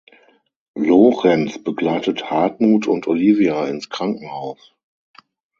[0.73, 4.73] Lorenz begleitet Hartmut und Olivia ins Krankenhaus.